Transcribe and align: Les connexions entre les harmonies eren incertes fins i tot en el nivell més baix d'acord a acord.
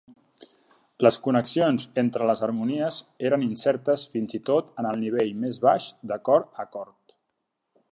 Les 1.07 1.19
connexions 1.27 1.83
entre 2.03 2.29
les 2.29 2.41
harmonies 2.47 2.97
eren 3.31 3.45
incertes 3.49 4.07
fins 4.15 4.35
i 4.39 4.41
tot 4.49 4.73
en 4.85 4.89
el 4.93 4.99
nivell 5.05 5.33
més 5.45 5.63
baix 5.69 5.93
d'acord 6.13 6.61
a 6.61 6.67
acord. 6.69 7.19